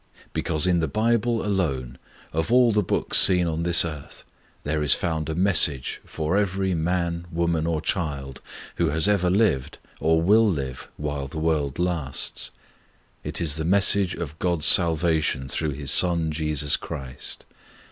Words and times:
Because 0.33 0.65
in 0.65 0.79
the 0.79 0.87
Bible 0.87 1.45
alone, 1.45 1.99
of 2.33 2.51
all 2.51 2.71
the 2.71 2.81
books 2.81 3.19
seen 3.19 3.45
on 3.45 3.61
this 3.61 3.85
earth, 3.85 4.25
there 4.63 4.81
is 4.81 4.95
found 4.95 5.29
a 5.29 5.35
message 5.35 6.01
for 6.05 6.35
every 6.35 6.73
man, 6.73 7.27
woman, 7.31 7.67
or 7.67 7.81
child 7.81 8.41
who 8.77 8.89
has 8.89 9.07
ever 9.07 9.29
lived 9.29 9.77
or 9.99 10.19
will 10.19 10.49
live 10.49 10.87
while 10.97 11.27
the 11.27 11.37
world 11.37 11.77
lasts: 11.77 12.49
It 13.23 13.39
is 13.39 13.57
the 13.57 13.63
Message 13.63 14.15
of 14.15 14.39
God's 14.39 14.65
Salvation 14.65 15.47
through 15.47 15.73
His 15.73 15.91
Son 15.91 16.31
Jesus 16.31 16.77
Christ. 16.77 17.45